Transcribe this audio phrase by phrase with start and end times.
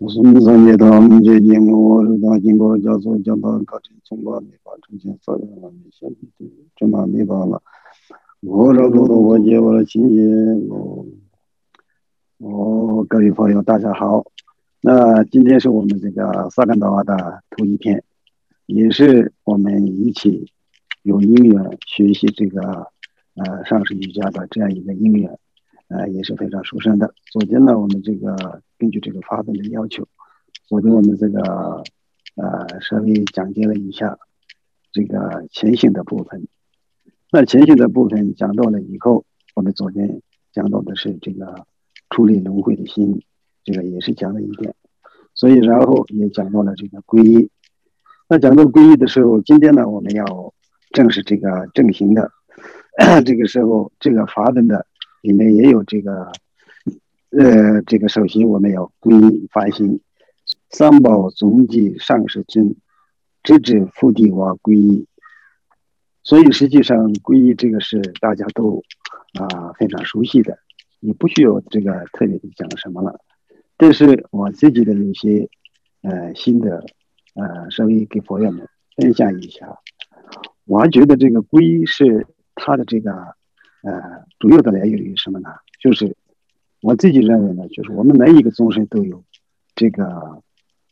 [0.00, 7.62] 我是弥陀念陀，弥觉念我如当经过教授教导课程，从把弥法出现所有的弥先弥正把弥法了。
[8.40, 10.16] 我这多多我接我的亲戚，
[10.70, 11.04] 我
[12.38, 14.24] 我各位朋友大家好。
[14.80, 18.02] 那今天是我们这个萨干达瓦的头一天，
[18.64, 20.50] 也是我们一起
[21.02, 22.86] 有因缘学习这个
[23.34, 25.38] 呃上师瑜伽的这样一个因缘。
[25.90, 27.12] 呃，也是非常殊胜的。
[27.32, 30.06] 昨天呢，我们这个根据这个法本的要求，
[30.68, 31.82] 昨天我们这个
[32.36, 34.16] 呃稍微讲解了一下
[34.92, 36.46] 这个前行的部分。
[37.32, 39.24] 那前行的部分讲到了以后，
[39.56, 40.22] 我们昨天
[40.52, 41.66] 讲到的是这个
[42.08, 43.20] 处理轮回的心，
[43.64, 44.72] 这个也是讲了一点。
[45.34, 47.50] 所以然后也讲到了这个皈依。
[48.28, 50.54] 那讲到皈依的时候，今天呢，我们要
[50.92, 52.30] 正是这个正行的
[53.26, 54.86] 这个时候，这个法本的。
[55.22, 56.32] 里面也有这个，
[57.30, 60.00] 呃，这个首先我们要皈依发心，
[60.70, 62.74] 三宝总体上是尊，
[63.42, 65.06] 直至复地瓦皈依。
[66.22, 68.82] 所以实际上皈依这个是大家都
[69.38, 70.58] 啊非常熟悉的，
[71.00, 73.20] 你不需要这个特别的讲什么了。
[73.76, 75.48] 但是我自己的有些
[76.02, 76.82] 呃心得，
[77.34, 79.78] 呃稍微给佛友们分享一下。
[80.64, 83.38] 我还觉得这个皈依是他的这个。
[83.82, 85.48] 呃，主要的来源于什么呢？
[85.80, 86.14] 就是
[86.82, 89.24] 我自己认为呢，就是我们每一个众生都有
[89.74, 90.42] 这个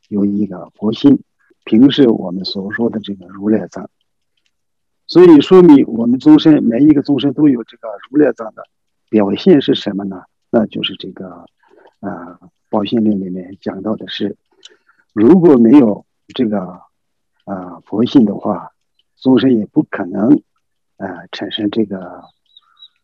[0.09, 1.23] 有一个佛心，
[1.65, 3.91] 平时我们所说的这个如来藏，
[5.07, 8.65] 所以说明我们众生每一个众生都有这个如来藏的
[9.11, 10.23] 表现是什么呢？
[10.51, 11.45] 那就是这个
[12.01, 12.39] 啊，
[12.71, 14.35] 《宝心论》里面讲到的是，
[15.13, 16.81] 如果没有这个
[17.45, 18.71] 啊佛性的话，
[19.17, 20.41] 众生也不可能
[20.97, 22.25] 啊产生这个。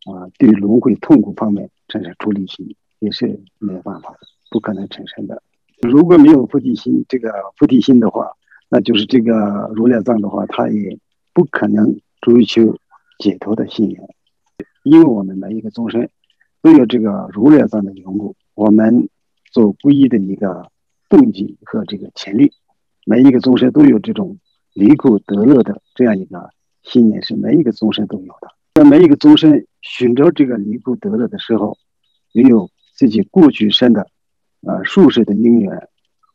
[0.05, 4.19] 啊，对轮回痛苦方面产生出离心也是没有办法的，
[4.50, 5.42] 不可能产生的。
[5.80, 8.30] 如果没有菩提心，这个菩提心的话，
[8.69, 10.98] 那就是这个如来藏的话，他也
[11.33, 12.77] 不可能追求
[13.19, 14.05] 解脱的信仰。
[14.83, 16.07] 因为我们每一个众生
[16.61, 19.08] 都有这个如来藏的缘故，我们
[19.52, 20.70] 做皈依的一个
[21.08, 22.52] 动机和这个潜力，
[23.07, 24.39] 每一个众生都有这种
[24.74, 26.51] 离苦得乐的这样一个
[26.83, 28.48] 信念，是每一个众生都有的。
[28.74, 29.64] 那每一个众生。
[29.86, 31.77] 寻找这个离苦得乐的时候，
[32.33, 34.08] 也有自己过去生的，
[34.62, 35.89] 呃，数世的因缘，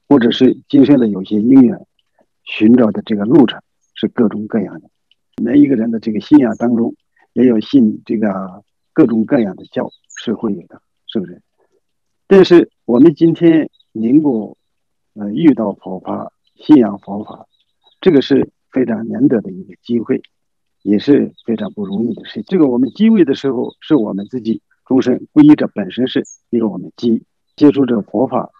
[0.07, 1.87] 或者是今生的有些因缘，
[2.43, 3.59] 寻找的这个路程
[3.95, 4.89] 是各种各样的。
[5.41, 6.93] 每一个人的这个信仰当中，
[7.33, 11.41] 也有信这个各种各样的教是会有的，是不是？
[12.27, 14.57] 但是我们今天能够，
[15.15, 17.47] 呃，遇到佛法，信仰佛法，
[17.99, 20.21] 这个是非常难得的一个机会。
[20.81, 22.41] 也是非常不容易的事。
[22.43, 27.23] 这个我们机位的时候，是我们自己终身皈依者本身是一个我们机
[27.55, 28.51] 接触这个佛法，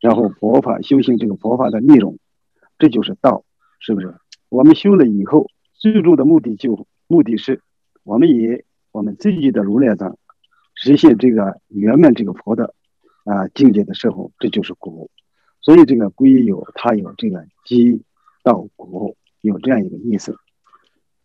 [0.00, 2.18] 然后佛法修行这个佛法的内容，
[2.78, 3.44] 这就是道，
[3.78, 4.14] 是不是？
[4.48, 7.60] 我们修了以后，最终的目的就目的是，
[8.04, 8.62] 我们以
[8.92, 10.16] 我们自己的如来藏
[10.74, 12.74] 实现这个圆满这个佛的
[13.24, 15.10] 啊境界的时候，这就是果。
[15.60, 18.02] 所以这个皈依有它有这个基
[18.42, 20.34] 道果有这样一个意思。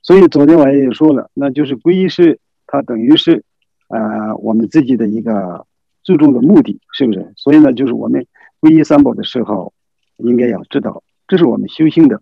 [0.05, 3.43] 所以昨天我也说了，那就是皈依是它等于是，
[3.87, 5.65] 呃，我们自己的一个
[6.03, 7.33] 最终的目的，是不是？
[7.35, 8.23] 所以呢，就是我们
[8.61, 9.73] 皈依三宝的时候，
[10.17, 12.21] 应该要知道，这是我们修行的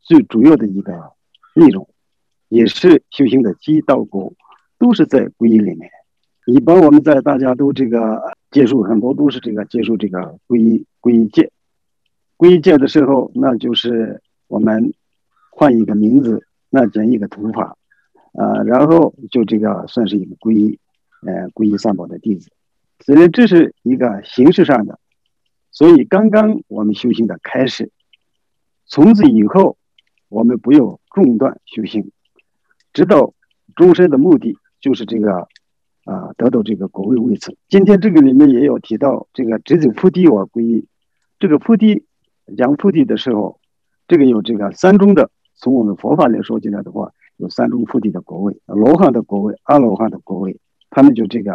[0.00, 0.92] 最主要的一个
[1.56, 1.88] 内容，
[2.48, 4.32] 也是修行的基道果，
[4.78, 5.90] 都是在皈依里面。
[6.46, 11.50] 一般我们在大家都这个接触很多都是这个接触这个皈依皈依戒，
[12.38, 14.94] 皈依戒的时候，那就是我们
[15.50, 16.46] 换一个名字。
[16.74, 17.76] 那整一个图法，
[18.32, 20.76] 啊，然后就这个算是一个皈依，
[21.24, 22.50] 呃，皈依三宝的弟子。
[22.98, 24.98] 虽然这是一个形式上的，
[25.70, 27.92] 所以刚刚我们修行的开始，
[28.86, 29.76] 从此以后，
[30.28, 32.10] 我们不要中断修行，
[32.92, 33.32] 直到
[33.76, 35.46] 终身的目的就是这个，
[36.06, 37.56] 啊，得到这个果位位次。
[37.68, 40.88] 今天这个里面也有提到这个直走菩提我皈依，
[41.38, 42.04] 这个菩提
[42.56, 43.60] 讲菩提的时候，
[44.08, 45.30] 这个有这个三中的。
[45.56, 50.58] 从我们佛法来说起来的话，有三种菩提的果位：罗汉的果位、阿罗汉的果位。
[50.90, 51.54] 他们就这个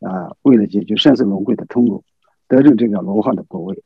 [0.00, 2.04] 啊，为了解决生死轮回的痛苦，
[2.48, 3.82] 得证这个罗汉的果位。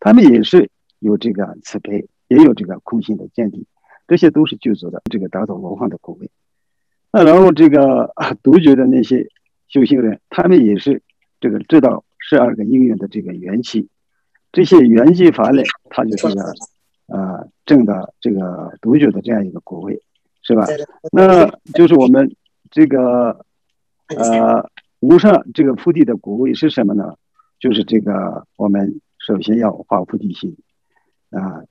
[0.00, 3.66] 他们也是有这个慈悲，也有这个空性的见地，
[4.06, 5.00] 这些都是具足的。
[5.10, 6.30] 这个达到罗汉的果位。
[7.10, 8.12] 那然后这个
[8.42, 9.28] 独觉的那些
[9.68, 11.02] 修行人，他们也是
[11.40, 13.88] 这个知道十二个因缘的这个缘起，
[14.52, 16.52] 这些缘起法呢，他就这个。
[17.06, 20.02] 啊，正的这个独觉的这样一个果位，
[20.42, 20.66] 是吧？
[21.12, 22.34] 那就是我们
[22.70, 23.44] 这个
[24.08, 24.68] 呃
[25.00, 27.14] 无上这个菩提的果位是什么呢？
[27.58, 30.56] 就是这个我们首先要发菩提心
[31.30, 31.64] 啊，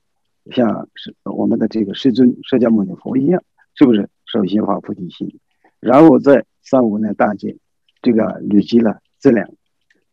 [0.50, 3.42] 像是我们的这个师尊释迦牟尼佛一样，
[3.74, 4.08] 是不是？
[4.26, 5.38] 首先发菩提心，
[5.78, 7.56] 然后在三五年大劫，
[8.02, 9.48] 这个累积了资量，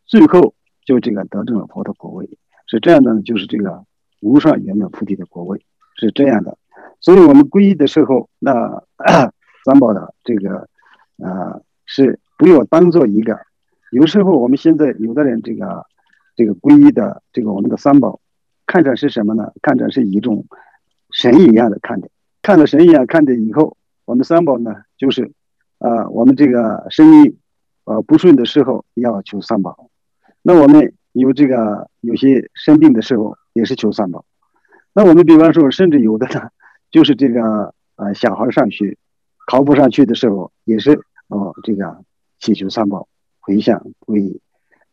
[0.06, 0.54] 最后
[0.84, 3.84] 就这个得证了佛的果位，是这样的，就是这个
[4.22, 5.60] 无上圆满菩提的果位
[5.96, 6.56] 是这样的。
[7.00, 8.82] 所以我们皈依的时候，那
[9.66, 10.68] 三宝的这个
[11.18, 13.38] 啊是不要当做一个。
[13.90, 15.84] 有时候我们现在有的人这个
[16.34, 18.20] 这个皈依的这个我们的三宝，
[18.66, 19.52] 看着是什么呢？
[19.60, 20.46] 看着是一种
[21.10, 22.08] 神一样的看的，
[22.40, 23.76] 看着神一样看的以后，
[24.06, 25.30] 我们三宝呢就是
[25.78, 27.36] 啊我们这个生意
[27.84, 29.90] 呃不顺的时候要求三宝，
[30.40, 34.24] 那我们有这个有些生病的时候也是求三宝，
[34.92, 36.50] 那我们比方说甚至有的呢
[36.90, 38.96] 就是这个呃小孩上学
[39.46, 42.04] 考不上去的时候也是哦这个
[42.38, 43.08] 祈求三宝。
[43.44, 44.40] 回向皈依，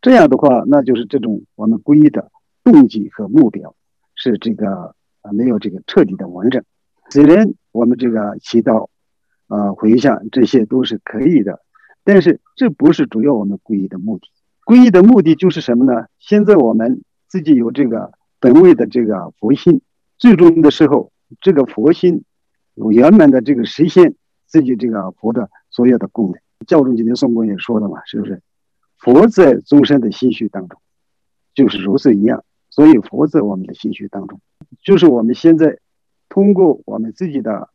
[0.01, 2.31] 这样的话，那就是这种我们皈依的
[2.63, 3.75] 动机和目标
[4.15, 6.63] 是这个啊没有这个彻底的完整。
[7.11, 8.87] 虽然我们这个祈祷
[9.45, 11.61] 啊回向这些都是可以的，
[12.03, 14.27] 但是这不是主要我们皈依的目的。
[14.65, 16.07] 皈依的目的就是什么呢？
[16.17, 19.81] 现在我们自己有这个本位的这个佛心，
[20.17, 22.23] 最终的时候，这个佛心
[22.73, 24.15] 有圆满的这个实现
[24.45, 26.39] 自己这个佛的所有的功能。
[26.65, 28.41] 教中今天宋公也说了嘛，是不是？
[28.97, 30.79] 佛在众生的心绪当中，
[31.53, 32.43] 就是如此一样。
[32.69, 34.39] 所以佛在我们的心绪当中，
[34.83, 35.79] 就是我们现在
[36.27, 37.69] 通过我们自己的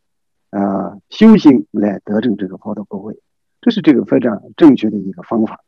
[0.50, 3.19] 啊修行来得证这个佛的果位，
[3.61, 5.61] 这是这个非常正确的一个方法。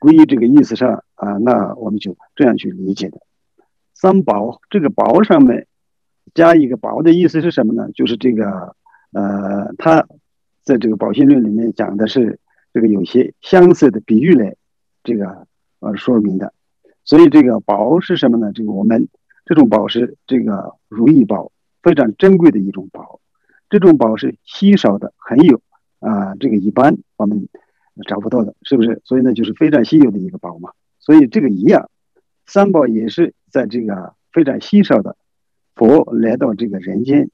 [0.00, 3.20] 皈依这个意思上啊，那我们就这样去理解的。
[4.04, 5.66] 三宝这个宝上面
[6.34, 7.90] 加一个宝的意思是什么呢？
[7.94, 8.76] 就是这个
[9.12, 10.06] 呃，它。
[10.62, 12.38] 在这个宝性论里面讲的是
[12.72, 14.56] 这个有些相似的比喻来
[15.02, 15.46] 这个
[15.80, 16.54] 呃说明的，
[17.04, 18.50] 所以这个宝是什么呢？
[18.54, 19.08] 这个我们
[19.44, 21.52] 这种宝是这个如意宝，
[21.82, 23.20] 非常珍贵的一种宝，
[23.68, 25.60] 这种宝是稀少的，很有
[26.00, 27.46] 啊，这个一般我们
[28.08, 29.02] 找不到的，是不是？
[29.04, 30.70] 所以呢，就是非常稀有的一个宝嘛。
[30.98, 31.90] 所以这个一样，
[32.46, 35.16] 三宝也是在这个非常稀少的
[35.76, 37.30] 佛来到这个人间，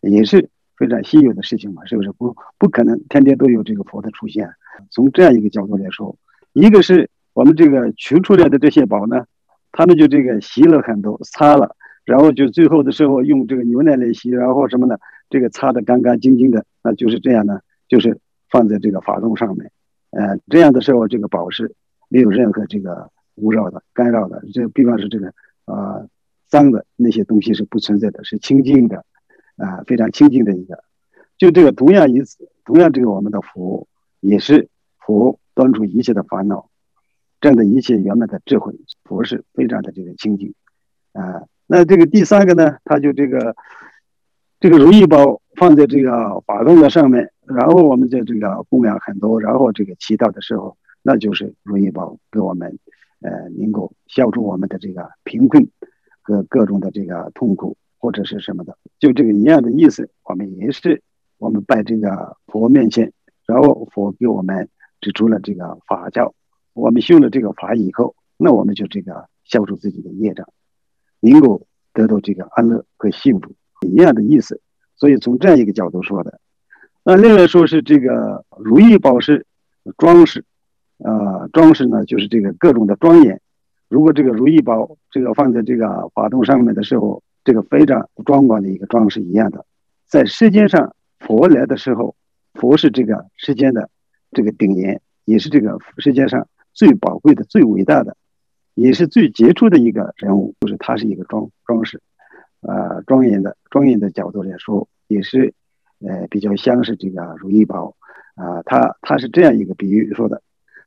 [0.00, 0.48] 也是。
[0.76, 4.48] 非常稀有的事情嘛，是不是不不可能天天都有这个佛的出现？
[4.90, 6.16] 从这样一个角度来说，
[6.54, 9.26] 一个是我们这个取出来的这些宝呢，
[9.72, 11.76] 他们就这个洗了很多，擦了，
[12.06, 14.96] 然后就最后的时候用这个牛奶来洗，然后什么呢？
[15.28, 18.18] 这个擦的干干净净的，那就是这样呢，就是
[18.48, 19.70] 放在这个法洞上面，
[20.12, 21.74] 呃，这样的时候这个宝石
[22.08, 25.32] 没有任何这个污扰的、干扰的，这比方说这个
[25.64, 26.06] 啊
[26.48, 29.04] 脏的那些东西是不存在的，是清净的。
[29.56, 30.82] 啊，非常清净的一个，
[31.36, 33.86] 就这个同样一次，同样这个我们的佛
[34.20, 36.70] 也是佛断除一切的烦恼，
[37.42, 38.72] 证得一切圆满的智慧，
[39.04, 40.54] 佛是非常的这个清净
[41.12, 41.42] 啊。
[41.66, 43.54] 那这个第三个呢，他就这个
[44.60, 52.78] 这个如意宝放在这个法洞的上面，然后我们在这个供养很多，然后这个祈祷的时候，那就是如意宝给我们
[53.20, 55.68] 呃能够消除我们的这个贫困
[56.22, 57.76] 和各种的这个痛苦。
[58.02, 60.08] 或者是什么的，就这个一样的意思。
[60.24, 61.02] 我们也是，
[61.36, 63.12] 我们拜这个佛面前，
[63.46, 64.70] 然后佛给我们
[65.02, 66.34] 指出了这个法教。
[66.72, 70.48] 我们修了这个法以后，那我们就这个消除自己的业障，
[71.20, 73.52] 能够得到这个安乐和幸福
[73.86, 74.62] 一样的意思。
[74.96, 76.40] 所以从这样一个角度说的，
[77.04, 79.44] 那另外说是这个如意宝石
[79.98, 80.42] 装饰，
[81.02, 83.40] 呃，装饰呢就是这个各种的庄严。
[83.88, 89.64] 如果这个如意宝这个放在这个法洞上面的时候，这个非常壮观的一个装饰一样的，
[90.06, 92.14] 在世间上，佛来的时候，
[92.54, 93.88] 佛是这个世间的
[94.30, 98.16] 这个顶严，也是这个世界上最宝贵的、最伟大的，
[98.74, 102.00] 也是最杰出的一个人物，就是他是一个装装饰，
[102.60, 105.54] 呃，庄严的庄严的角度来说，也是
[105.98, 107.96] 呃比较像是这个如意宝
[108.36, 110.42] 啊，他他是这样一个比喻说的。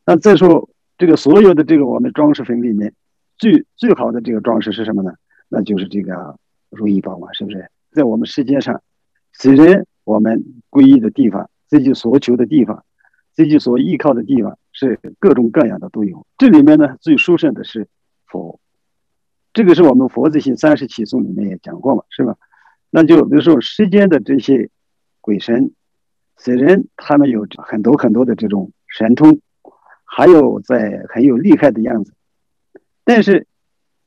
[0.06, 2.94] 那再说这个所有的这个我们装饰品里面，
[3.38, 5.14] 最最好的这个装饰是什么呢？
[5.50, 6.38] 那就是这个。
[6.76, 8.82] 如意宝嘛，是不是在我们世界上，
[9.32, 12.84] 虽然我们皈依的地方、自己所求的地方、
[13.32, 16.26] 自己所依靠的地方是各种各样的都有。
[16.36, 17.88] 这里面呢，最殊胜的是
[18.26, 18.60] 佛，
[19.54, 22.38] 这个是我们佛子行三十七颂里面也讲过嘛，是吧？
[22.90, 24.72] 那就比如说世间的这些
[25.22, 25.74] 鬼神，
[26.38, 29.42] 虽然他们有很多很多的这种神通，
[30.16, 32.14] 还有在很有厉害的样子，
[33.04, 33.48] 但是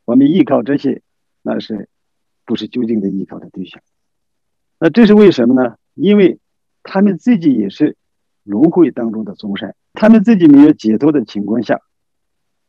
[0.05, 1.03] 我们依靠这些，
[1.43, 1.89] 那是。
[2.49, 3.83] 不是究竟的依靠的对象，
[4.79, 5.75] 那这是为什么呢？
[5.95, 6.39] 因为
[6.85, 7.97] 他们自己也是
[8.45, 11.81] 轮回当中的众生，他们自己没有解脱的情况下，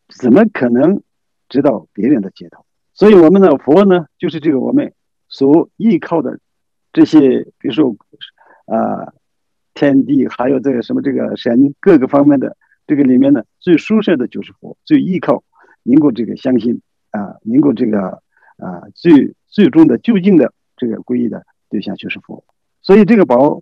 [0.09, 1.03] 怎么可能
[1.47, 2.65] 知道别人的解脱。
[2.95, 4.95] 所以我们的佛呢，就是这个我们
[5.29, 6.39] 所依靠的
[6.91, 7.95] 这些，比如说
[8.65, 9.13] 啊，
[9.75, 15.43] 天地，还有这个什么这个神各个方面的这个里面呢，最舒适的就是佛，最依靠
[15.83, 18.23] 能够这个相信啊，能够这个
[18.57, 22.45] 啊最最终的就近的这个皈依的对象就是佛。
[22.81, 23.61] 所以这个宝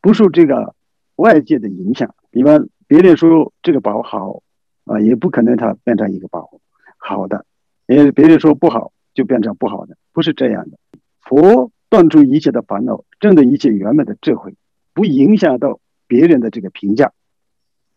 [0.00, 0.74] 不受这个
[1.14, 4.42] 外界的影响，比方别人说这个宝好
[4.84, 6.60] 啊，也不可能它变成一个宝
[6.96, 7.44] 好的；
[7.86, 10.78] 也别人说不好就变成不好的，不是这样的。
[11.20, 14.56] 佛断除一切的烦恼，证得一切圆满的智慧，
[14.94, 17.12] 不影响到别人的这个评价。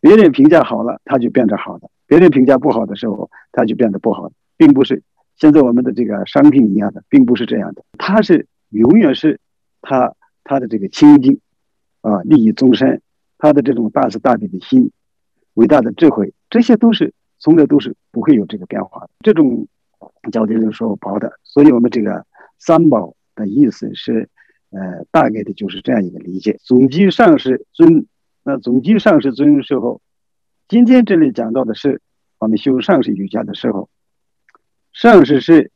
[0.02, 5.02] 别人评价好了，它就变成好的；别人评价不好的时候，它就变得不好，并不是
[5.36, 7.82] 现在我们的这个商品一样的，并不是这样的。
[7.96, 9.40] 它是永远是
[9.80, 10.14] 它。
[10.44, 11.38] 他的这个清净
[12.00, 13.00] 啊，利益众生，
[13.38, 14.90] 他的这种大慈大悲的心，
[15.54, 19.10] 伟大的智慧，这些都是从来都是不会有这个变化的。
[19.20, 19.68] 这种
[20.32, 22.26] 教的人说薄的，所以我们这个
[22.58, 24.28] 三宝的意思是，
[24.70, 26.58] 呃，大概的就是这样一个理解。
[26.60, 28.06] 总集上是尊，
[28.44, 30.00] 那总集上师尊的时候，
[30.66, 32.02] 今天这里讲到的是
[32.38, 33.88] 我们修上师瑜伽的时候，
[34.92, 35.70] 上师是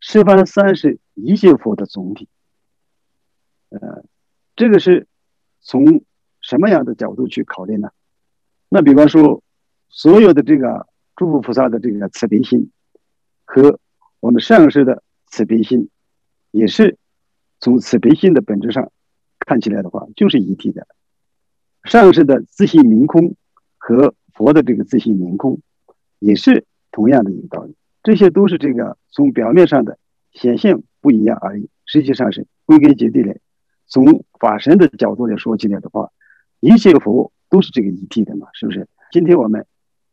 [0.00, 2.28] 十方三世一切佛的总体。
[3.68, 4.04] 呃，
[4.56, 5.06] 这个是
[5.60, 6.02] 从
[6.40, 7.90] 什么样的角度去考虑呢？
[8.68, 9.42] 那比方说，
[9.88, 12.72] 所有的这个诸佛菩萨的这个慈悲心
[13.44, 13.78] 和
[14.18, 15.88] 我们上师的慈悲心，
[16.50, 16.98] 也是
[17.60, 18.90] 从慈悲心的本质上
[19.38, 20.88] 看起来的话，就是一体的。
[21.84, 23.34] 上师的自信明空
[23.78, 25.60] 和佛的这个自信明空，
[26.18, 27.74] 也是同样的一个道理。
[28.02, 29.98] 这些都是这个从表面上的
[30.32, 33.36] 显现不一样而已，实际上是归根结底的。
[33.86, 36.10] 从法身的角度来说起来的话，
[36.60, 38.88] 一切佛都是这个一体的嘛，是不是？
[39.10, 39.66] 今天我们，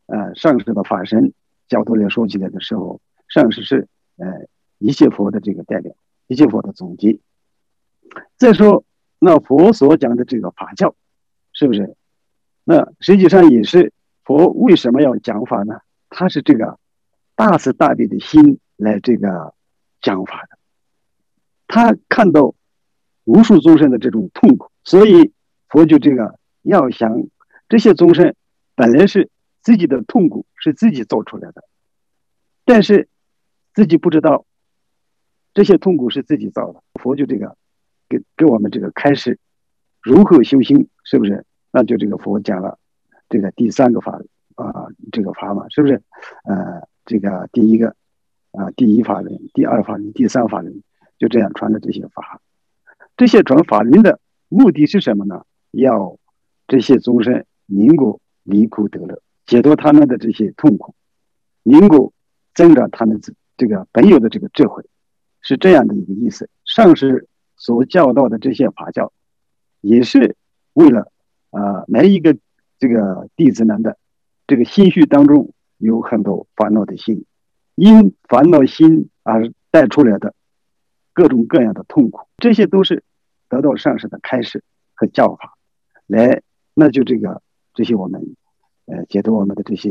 [0.06, 1.32] 呃，上师的法身
[1.68, 4.26] 角度来说起来的时候，上师是呃
[4.78, 5.94] 一切佛的这个代表，
[6.26, 7.18] 一切佛的总结。
[8.36, 8.84] 再说，
[9.18, 10.94] 那佛所讲的这个法教，
[11.60, 11.94] 是不是？
[12.64, 13.92] 那实际上也是
[14.24, 15.80] 佛为什么要讲法呢？
[16.08, 16.80] 他是这个
[17.36, 19.54] 大慈大悲的心来这个
[20.00, 20.58] 讲法的，
[21.68, 22.54] 他看到。
[23.24, 25.32] 无数众生的这种痛苦，所以
[25.68, 27.28] 佛就这个要想
[27.68, 28.34] 这些众生
[28.74, 31.62] 本来是自己的痛苦是自己造出来的，
[32.64, 33.08] 但是
[33.72, 34.46] 自己不知道
[35.54, 36.82] 这些痛苦是自己造的。
[36.94, 37.56] 佛就这个
[38.08, 39.38] 给给我们这个开始
[40.00, 41.44] 如何修心，是不是？
[41.72, 42.78] 那就这个佛讲了
[43.28, 44.20] 这个第三个法
[44.56, 46.02] 啊，这个法嘛，是不是？
[46.44, 47.94] 呃，这个第一个
[48.52, 50.82] 啊，第一法轮，第二法轮，第三法轮，
[51.18, 52.40] 就这样传的这些法。
[53.16, 55.44] 这些传法轮的目的是什么呢？
[55.70, 56.18] 要
[56.66, 60.94] 这些众生能够离苦得乐，解脱他们的这些痛苦，
[61.62, 62.12] 能够
[62.54, 64.84] 增长他们这这个本有的这个智慧，
[65.40, 66.50] 是这样的一个意思。
[66.64, 69.12] 上师所教导的这些法教，
[69.80, 70.36] 也是
[70.72, 71.12] 为了
[71.50, 72.36] 啊每一个
[72.78, 73.98] 这个弟子们的
[74.46, 77.24] 这个心绪当中有很多烦恼的心，
[77.74, 80.34] 因烦恼心而带出来的
[81.12, 83.04] 各种各样的痛苦，这些都是。
[83.52, 84.62] 得到上师的开示
[84.94, 85.58] 和教法，
[86.06, 86.40] 来，
[86.72, 87.42] 那就这个
[87.74, 88.36] 这些我们，
[88.86, 89.90] 呃，解读我们的这些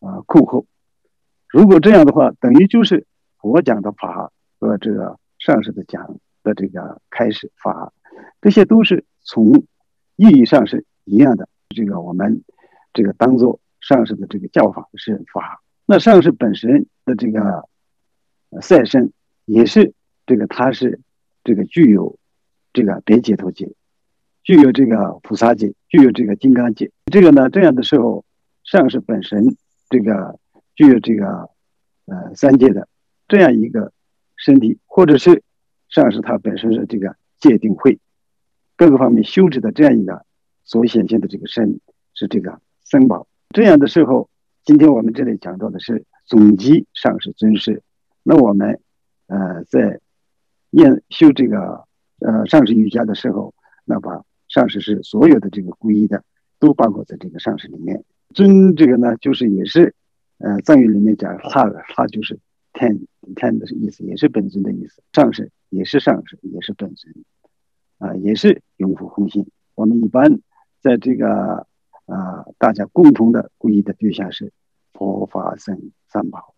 [0.00, 0.66] 啊困惑。
[1.48, 3.06] 如果这样的话，等于就是
[3.38, 4.30] 佛讲的法
[4.60, 7.94] 和这个上师的讲的这个开示法，
[8.42, 9.64] 这些都是从
[10.16, 11.48] 意义上是一样的。
[11.68, 12.42] 这个我们
[12.92, 17.68] 这个当做上师的这个教法是法，那上师本身的这个
[18.60, 19.12] 赛身
[19.44, 19.92] 也是
[20.26, 21.00] 这个，它是
[21.44, 22.18] 这个具有。
[22.74, 23.70] 这个别解脱界，
[24.42, 26.90] 具有这个菩萨界，具有这个金刚界。
[27.12, 28.24] 这个呢，这样的时候，
[28.64, 29.58] 上师本身
[29.90, 30.38] 这个
[30.74, 31.50] 具有这个
[32.06, 32.88] 呃三界的
[33.28, 33.92] 这样一个
[34.36, 35.42] 身体，或者是
[35.90, 37.98] 上师他本身是这个界定会
[38.76, 40.24] 各个方面修持的这样一个
[40.64, 41.80] 所显现的这个身
[42.14, 43.26] 是这个僧宝。
[43.50, 44.28] 这样的时候，
[44.64, 47.82] 今天我们这里讲到的是总集上师尊师。
[48.22, 48.80] 那我们
[49.26, 50.00] 呃在
[50.70, 51.84] 念修这个。
[52.24, 53.52] 呃，上师瑜伽的时候，
[53.84, 56.22] 那把上师是所有的这个皈依的，
[56.60, 58.04] 都包括在这个上师里面。
[58.32, 59.92] 尊这个呢，就是也是，
[60.38, 62.38] 呃，藏语里面讲，他他就是
[62.74, 62.96] 天
[63.34, 65.02] 天的意思，也是本尊的意思。
[65.12, 67.12] 上师也是上师，也是本尊，
[68.02, 69.46] 啊，也是永护空性。
[69.76, 70.40] 我们一般
[70.80, 71.66] 在这个
[72.06, 74.52] 啊，大家共同的皈依的对象是
[74.92, 76.54] 佛法僧三宝。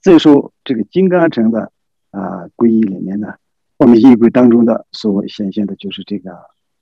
[0.00, 1.70] 再说这个金刚乘的
[2.10, 3.34] 啊皈依里面呢。
[3.76, 6.32] 我们衣柜当中的所显现的就是这个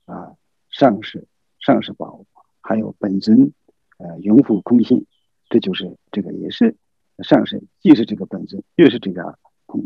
[0.05, 0.33] 啊，
[0.69, 1.27] 上师、
[1.59, 2.23] 上师宝，
[2.61, 3.51] 还有本尊，
[3.97, 5.07] 呃，永护空性，
[5.49, 6.75] 这就是这个也是
[7.23, 9.39] 上师既是这个本尊，又是这个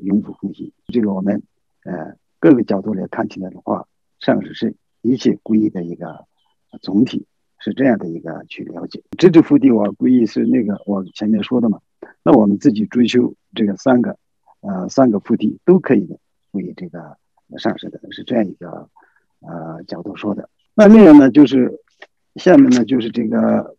[0.03, 0.73] 永福空性。
[0.87, 1.41] 这个我们
[1.85, 3.87] 呃各个角度来看起来的话，
[4.19, 6.25] 上师是一切皈依的一个
[6.81, 7.25] 总体，
[7.59, 9.03] 是这样的一个去了解。
[9.17, 11.79] 知之菩提，我皈依是那个我前面说的嘛。
[12.23, 14.17] 那我们自己追求这个三个
[14.61, 16.19] 呃三个菩提都可以的，
[16.51, 17.17] 为这个
[17.57, 18.89] 上师的，是这样一个
[19.39, 20.49] 呃角度说的。
[20.75, 21.79] 那另外呢，就是
[22.35, 23.75] 下面呢就是这个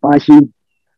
[0.00, 0.52] 发心，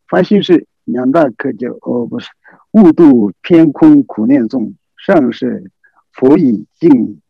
[0.09, 2.28] 发心是两大可教哦，不是
[2.73, 5.71] 悟度偏空苦念众，上师
[6.12, 7.21] 佛以静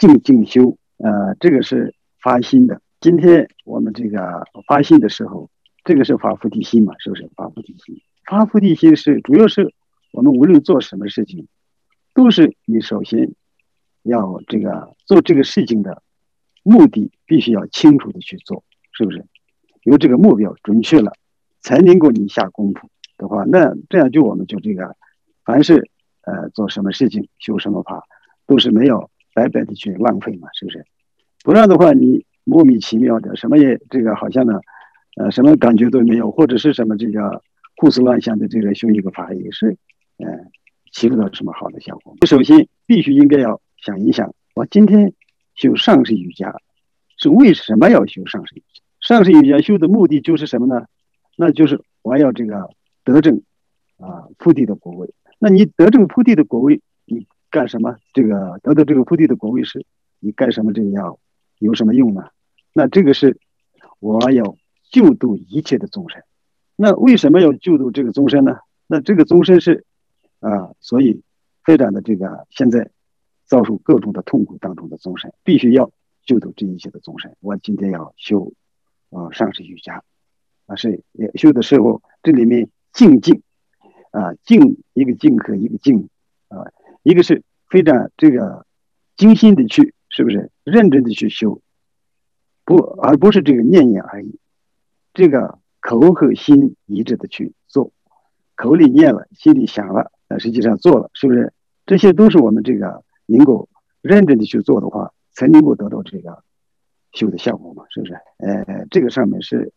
[0.00, 2.80] 静静修，呃，这个是发心的。
[3.00, 5.50] 今天我们这个发心的时候，
[5.84, 8.00] 这个是发菩提心嘛，是不是发菩提心？
[8.24, 9.74] 发菩提心是主要是
[10.10, 11.48] 我们无论做什么事情，
[12.14, 13.34] 都是你首先
[14.02, 16.02] 要这个做这个事情的。
[16.62, 19.24] 目的必须要清楚的去做，是不是？
[19.82, 21.12] 有这个目标准确了，
[21.60, 22.88] 才能够你下功夫
[23.18, 24.96] 的话，那这样就我们就这个，
[25.44, 25.90] 凡是
[26.22, 28.04] 呃做什么事情修什么法，
[28.46, 30.84] 都是没有白白的去浪费嘛，是不是？
[31.44, 34.60] 不然的话，你莫名其妙的什么也这个好像呢，
[35.16, 37.42] 呃什么感觉都没有，或者是什么这个
[37.76, 39.76] 胡思乱想的这个修一个法也是，
[40.18, 40.26] 呃
[40.92, 42.16] 起不到什么好的效果。
[42.26, 45.12] 首先必须应该要想一想，我今天。
[45.56, 46.54] 修上师瑜伽
[47.18, 48.80] 是为什么要修上师瑜伽？
[49.00, 50.86] 上师瑜伽修的目的就是什么呢？
[51.36, 52.70] 那就是我要这个
[53.04, 53.42] 得证
[53.98, 55.12] 啊菩提的果位。
[55.38, 56.80] 那你得证菩提的果位，
[57.50, 57.96] 干什么？
[58.12, 59.84] 这个得到这个菩提的果位是，
[60.18, 60.72] 你干什么？
[60.72, 61.18] 这个要
[61.58, 62.28] 有什么用呢？
[62.72, 63.38] 那这个是
[63.98, 64.56] 我要
[64.90, 66.22] 救度一切的众生。
[66.76, 68.58] 那为什么要救度这个众生呢？
[68.86, 69.84] 那这个众生是
[70.38, 71.22] 啊，所以
[71.64, 72.90] 非常的这个现在。
[73.50, 75.90] 遭受各种的痛苦当中的众生，必须要
[76.22, 77.34] 救度这一切的众生。
[77.40, 78.52] 我今天要修
[79.10, 80.04] 啊上师瑜伽，
[80.66, 81.02] 啊是
[81.34, 83.42] 修的时候，这里面静静
[84.12, 86.08] 啊静一个静和一个静，
[87.02, 88.66] 一个是非常这个
[89.16, 91.60] 精心的去，是不是认真的去修，
[92.64, 94.38] 不而不是这个念念而已，
[95.14, 97.92] 这个口和心一致的去做，
[98.56, 101.52] 口里念了，心里想了，但实际上做了，是不是？
[101.86, 103.04] 这些都是我们这个。
[103.32, 103.68] 能够
[104.02, 106.42] 认真的去做的话，才能够得到这个
[107.12, 108.14] 修的效果嘛，是不是？
[108.38, 109.72] 呃，这个上面是，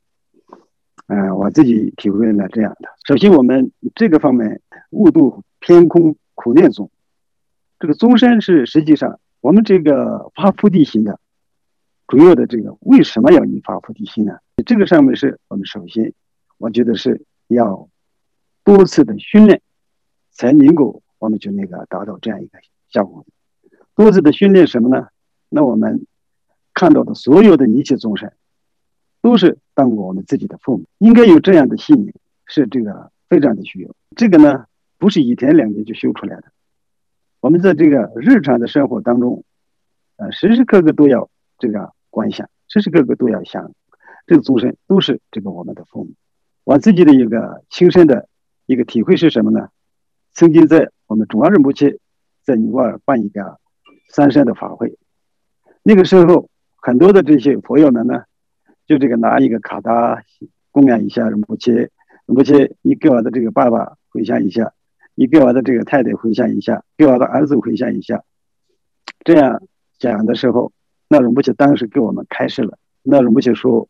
[1.06, 2.90] 嗯，我自己体会呢这样的。
[3.06, 6.90] 首先，我们这个方面悟度偏空苦念中，
[7.84, 11.20] 这个宗身是实际上我们这个发菩提心的
[12.08, 14.38] 主要的这个为什么要你发菩提心呢？
[14.66, 16.14] 这个上面是我们首先，
[16.58, 17.90] 我觉得是要
[18.64, 19.62] 多次的训练，
[20.32, 23.26] 才能够我们就那个达到这样一个效果。
[23.96, 25.08] 多次的训练什么呢？
[25.50, 26.08] 那我们
[26.74, 28.32] 看到的所有的一切众生，
[29.22, 32.16] 都是当过我们自己的父母，应该有这样的信念，
[32.46, 33.94] 是这个非常的需要。
[34.16, 34.68] 这个呢，
[34.98, 36.46] 不是一天两天就修出来的。
[37.44, 39.44] 我们在这个日常的生活当中，
[40.16, 41.30] 呃，时时刻刻都要
[41.60, 43.74] 这个观想，时时刻刻都要想，
[44.26, 46.12] 这个众生都是这个我们的父母。
[46.64, 48.30] 我自己的一个亲身的
[48.66, 49.68] 一个体会是什么呢？
[50.32, 52.00] 曾经在我们中央人部去
[52.46, 53.60] 在尼泊尔办一个。
[54.10, 55.00] 三山的法会，
[55.82, 58.26] 那个时候很多的这些佛友们呢，
[58.86, 60.22] 就这个拿一个卡达
[60.70, 61.90] 供养一下母亲，
[62.28, 64.72] 母亲你给我的这个爸爸回向一下，
[65.16, 68.24] 你给我的这个太太回向一下，给我的儿子回向一下。
[69.24, 69.62] 这样
[70.00, 70.72] 讲的时候，
[71.08, 72.78] 那荣不起当时给我们开示了。
[73.04, 73.88] 那荣不起说，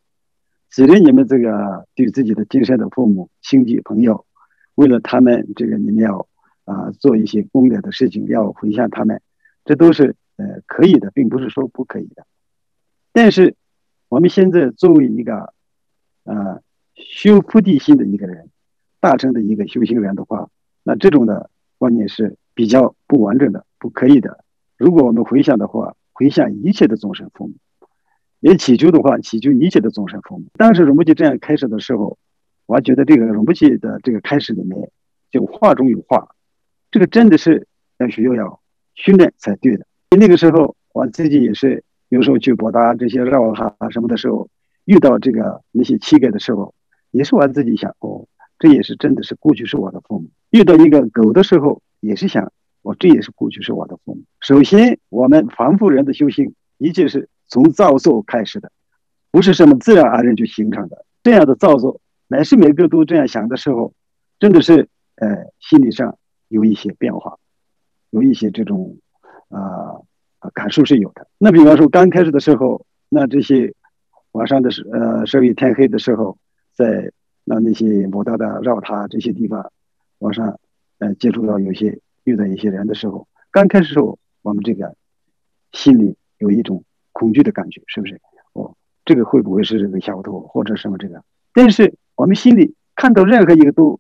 [0.70, 4.26] 既然你们这个对自己的今生的父母亲戚朋友，
[4.76, 6.28] 为了他们这个你们要
[6.66, 9.22] 啊做一些功德的事情，要回向他们。
[9.66, 12.26] 这都是呃可以的，并不是说不可以的。
[13.12, 13.56] 但是
[14.10, 15.54] 我们现在作为一个
[16.26, 16.60] 啊
[16.96, 18.50] 修菩提心的一个人，
[19.00, 20.50] 大乘的一个修行人的话，
[20.84, 24.44] 那这种的观念是比较不完整的，不可以的。
[24.78, 27.54] 如果我们回向的话，回向一切的众生父母，
[28.40, 30.46] 也祈求的话，祈求一切的众生父母。
[30.54, 32.18] 当时荣不起这样开始的时候，
[32.66, 34.92] 我觉得这个荣不起的这个开始里面，
[35.32, 36.36] 就话中有话，
[36.92, 37.68] 这个真的是
[37.98, 38.60] 要需要要。
[38.96, 39.88] 训练才对的。
[40.16, 44.48] 那个时候，我自己也是有时候去博达这些绕哈什么的时候，
[44.86, 46.76] 遇到这个那些乞丐的时候，
[47.10, 48.28] 也是我自己想，哦，
[48.64, 50.30] 这也是真的是过去是我的父母。
[50.52, 52.50] 遇到一个狗的时候，也是想，
[52.82, 54.22] 我，这也是过去是我的父母。
[54.40, 58.72] 首先，我们凡夫人的修行，一切是从造作开始的，
[59.32, 61.06] 不是什么自然而然就形成的。
[61.24, 62.00] 这样的造作，
[62.30, 63.94] 乃是每个都这样想的时候，
[64.40, 65.28] 真的是呃
[65.60, 67.38] 心理上有一些变化。
[68.12, 68.98] 有一些这种
[69.50, 70.00] 啊
[70.54, 71.28] 感受是有的。
[71.38, 73.74] 那比方说刚开始的时候，那这些
[74.32, 76.38] 晚上的时呃，稍微天黑的时候，
[76.74, 77.12] 在
[77.46, 79.72] 那那些摩达的绕塔这些地方，
[80.20, 80.60] 往上，
[81.00, 84.96] 呃，接触到有些遇到一些人的时候，刚开始时候，我们这个
[85.74, 88.22] 心里有一种恐惧的感觉，是不是？
[88.54, 91.22] 哦，这个会不会是这个小偷或者什么这个？
[91.54, 94.00] 但是我们心里看到任何一个都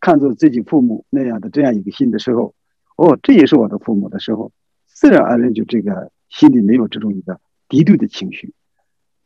[0.00, 2.54] 看作自己父母那样的这样一个心的时候，
[2.96, 4.52] 哦，这也是我的父母的时候，
[4.86, 8.54] 自然而然就这个心里没有这种一个敌对的情绪，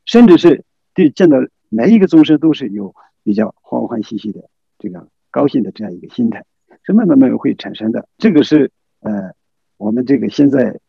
[0.06, 1.36] 甚至是对见到
[1.68, 2.94] 每一个众生都是有。
[3.22, 6.44] 比较欢欢喜喜的这个高兴的这样一个心态，
[6.82, 8.08] 是慢慢慢慢会产生的。
[8.18, 9.32] 这个是呃，
[9.76, 10.80] 我们这个现在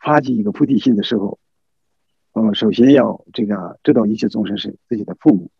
[0.00, 1.38] 发起一个菩提心的时候，
[2.32, 5.50] 呃，首先要这个知道一切众生是自己的父母，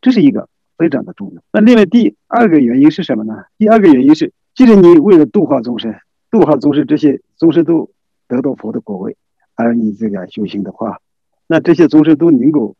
[0.00, 1.42] 这是一个非常的重要。
[1.52, 3.44] 那另外第二个原因是什么呢？
[3.58, 5.94] 第二个原因是，既然你为了度化众生，
[6.30, 7.90] 度化众生，这些众生都
[8.28, 9.16] 得到佛的果位，
[9.54, 11.00] 而你这个修行的话，
[11.46, 12.76] 那这些众生都能够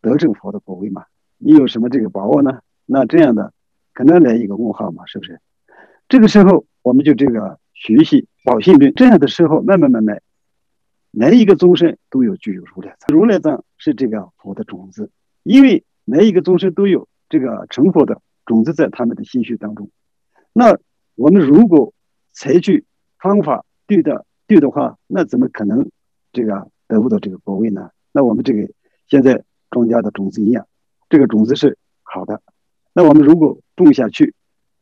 [0.00, 1.04] 得证佛的果位嘛？
[1.42, 2.60] 你有什么这个把握呢？
[2.84, 3.54] 那这样的
[3.94, 5.40] 可能来一个问号嘛，是不是？
[6.06, 10.20] 这个时候我们就这个学习宝性论，这样的时候慢慢慢慢，
[11.10, 15.10] 每一个众生都有具有如来藏，如来藏是这个佛的种子，
[15.42, 19.90] 因为每一个众生都有这个成佛的种子在他们的心绪当中。
[20.52, 20.76] 那
[21.14, 21.94] 我们如果
[22.32, 22.84] 采取
[23.18, 25.90] 方法对的对的话，那怎么可能
[26.32, 27.90] 这个得不到这个果位呢？
[28.12, 28.68] 那我们这个
[29.06, 30.66] 现在庄稼的种子一样。
[31.10, 32.40] 这个种子是好的，
[32.94, 34.32] 那我们如果种下去，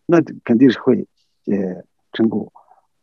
[0.07, 1.07] 那肯定是会
[1.47, 2.53] 呃成果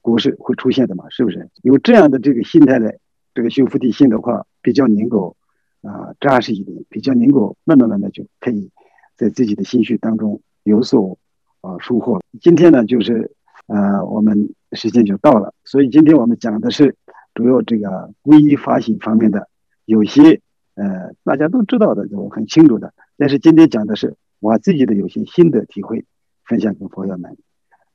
[0.01, 1.49] 果实会出现的嘛，是不是？
[1.63, 2.99] 有这样的这个心态的
[3.33, 5.35] 这个修菩提心的话，比较能够
[5.81, 8.69] 啊扎实一点，比较能够慢慢慢慢就可以
[9.17, 11.17] 在自己的心绪当中有所
[11.61, 12.21] 啊收获。
[12.39, 13.31] 今天呢，就是
[13.65, 16.95] 呃我们时间就到了，所以今天我们讲的是
[17.33, 19.49] 主要这个皈依发心方面的
[19.85, 20.39] 有些
[20.75, 22.93] 呃大家都知道的，就很清楚的。
[23.17, 26.06] 但是今天讲的是我自己的有些心得体会，
[26.43, 27.38] 分享给朋友们，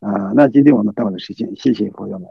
[0.01, 2.29] 啊，那今天我们到了时间，谢谢朋友们。